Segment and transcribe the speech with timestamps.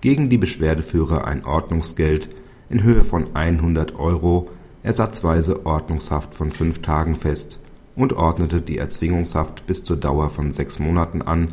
[0.00, 2.28] gegen die Beschwerdeführer ein Ordnungsgeld
[2.68, 4.50] in Höhe von 100 Euro
[4.82, 7.60] ersatzweise Ordnungshaft von fünf Tagen fest
[7.94, 11.48] und ordnete die Erzwingungshaft bis zur Dauer von sechs Monaten an,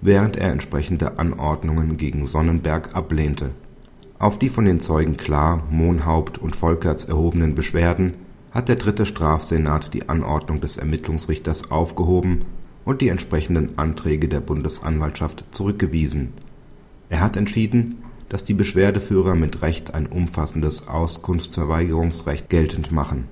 [0.00, 3.50] während er entsprechende Anordnungen gegen Sonnenberg ablehnte.
[4.18, 8.14] Auf die von den Zeugen Klar, Mohnhaupt und Volkerts erhobenen Beschwerden
[8.50, 12.44] hat der dritte Strafsenat die Anordnung des Ermittlungsrichters aufgehoben
[12.84, 16.32] und die entsprechenden Anträge der Bundesanwaltschaft zurückgewiesen.
[17.10, 17.96] Er hat entschieden,
[18.28, 23.24] dass die Beschwerdeführer mit Recht ein umfassendes Auskunftsverweigerungsrecht geltend machen.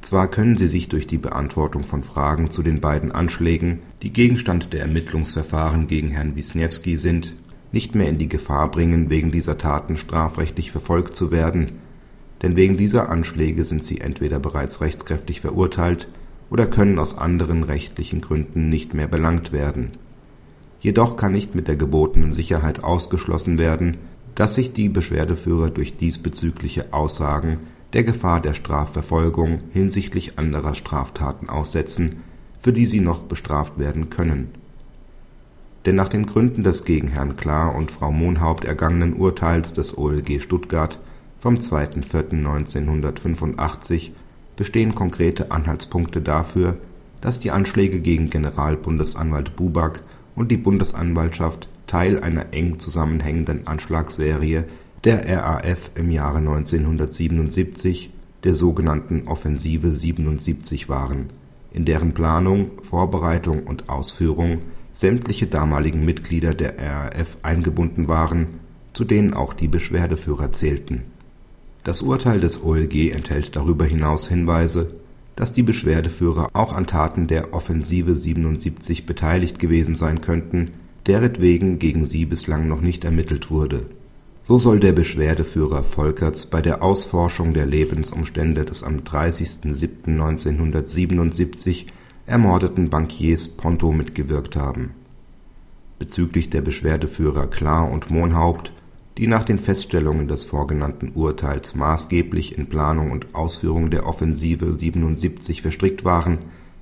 [0.00, 4.72] Zwar können sie sich durch die Beantwortung von Fragen zu den beiden Anschlägen, die Gegenstand
[4.72, 7.34] der Ermittlungsverfahren gegen Herrn Wisniewski sind,
[7.70, 11.72] nicht mehr in die Gefahr bringen, wegen dieser Taten strafrechtlich verfolgt zu werden
[12.42, 16.08] denn wegen dieser Anschläge sind sie entweder bereits rechtskräftig verurteilt
[16.50, 19.92] oder können aus anderen rechtlichen Gründen nicht mehr belangt werden.
[20.80, 23.98] Jedoch kann nicht mit der gebotenen Sicherheit ausgeschlossen werden,
[24.34, 27.58] dass sich die Beschwerdeführer durch diesbezügliche Aussagen
[27.92, 32.22] der Gefahr der Strafverfolgung hinsichtlich anderer Straftaten aussetzen,
[32.58, 34.48] für die sie noch bestraft werden können.
[35.86, 40.40] Denn nach den Gründen des gegen Herrn Klar und Frau Mohnhaupt ergangenen Urteils des OLG
[40.40, 40.98] Stuttgart
[41.40, 44.12] vom 2.4.1985
[44.56, 46.76] bestehen konkrete Anhaltspunkte dafür,
[47.22, 50.02] dass die Anschläge gegen Generalbundesanwalt Buback
[50.36, 54.64] und die Bundesanwaltschaft Teil einer eng zusammenhängenden Anschlagsserie
[55.04, 58.10] der RAF im Jahre 1977,
[58.44, 61.30] der sogenannten Offensive 77 waren,
[61.72, 64.58] in deren Planung, Vorbereitung und Ausführung
[64.92, 68.46] sämtliche damaligen Mitglieder der RAF eingebunden waren,
[68.92, 71.04] zu denen auch die Beschwerdeführer zählten
[71.84, 74.94] das Urteil des OLG enthält darüber hinaus Hinweise,
[75.36, 80.72] dass die Beschwerdeführer auch an Taten der Offensive 77 beteiligt gewesen sein könnten,
[81.06, 83.86] deretwegen gegen sie bislang noch nicht ermittelt wurde.
[84.42, 91.86] So soll der Beschwerdeführer Volkerts bei der Ausforschung der Lebensumstände des am 30.07.1977
[92.26, 94.90] ermordeten Bankiers Ponto mitgewirkt haben.
[95.98, 98.72] Bezüglich der Beschwerdeführer Klar und Mohnhaupt
[99.18, 105.62] die nach den Feststellungen des vorgenannten Urteils maßgeblich in Planung und Ausführung der Offensive 77
[105.62, 106.38] verstrickt waren,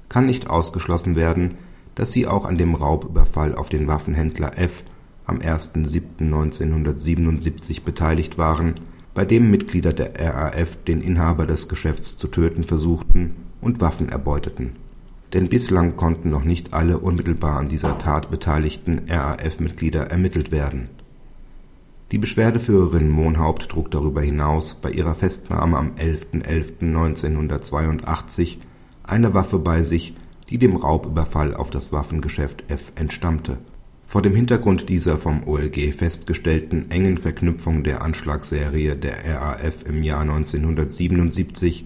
[0.09, 1.55] kann nicht ausgeschlossen werden,
[1.95, 4.85] dass sie auch an dem Raubüberfall auf den Waffenhändler F
[5.27, 8.75] am 1.7.1977 beteiligt waren,
[9.15, 14.77] bei dem Mitglieder der RAF den Inhaber des Geschäfts zu töten versuchten und Waffen erbeuteten.
[15.33, 20.89] Denn bislang konnten noch nicht alle unmittelbar an dieser Tat beteiligten RAF-Mitglieder ermittelt werden
[22.11, 28.57] die Beschwerdeführerin Mohnhaupt trug darüber hinaus bei ihrer Festnahme am 11.11.1982
[29.03, 30.15] eine Waffe bei sich,
[30.49, 33.59] die dem Raubüberfall auf das Waffengeschäft F entstammte.
[34.07, 40.23] Vor dem Hintergrund dieser vom OLG festgestellten engen Verknüpfung der Anschlagsserie der RAF im Jahr
[40.23, 41.85] 1977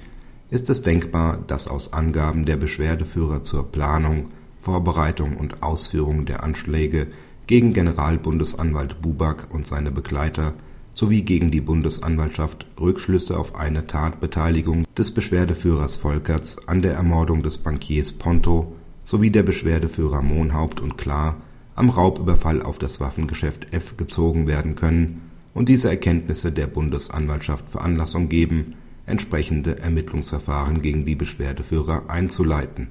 [0.51, 4.29] ist es denkbar, dass aus Angaben der Beschwerdeführer zur Planung,
[4.61, 7.09] Vorbereitung und Ausführung der Anschläge
[7.53, 10.55] gegen Generalbundesanwalt Buback und seine Begleiter
[10.95, 17.59] sowie gegen die Bundesanwaltschaft Rückschlüsse auf eine Tatbeteiligung des Beschwerdeführers Volkerts an der Ermordung des
[17.59, 21.43] Bankiers Ponto sowie der Beschwerdeführer Mohnhaupt und Klar
[21.75, 25.21] am Raubüberfall auf das Waffengeschäft F gezogen werden können
[25.53, 32.89] und diese Erkenntnisse der Bundesanwaltschaft Veranlassung geben, entsprechende Ermittlungsverfahren gegen die Beschwerdeführer einzuleiten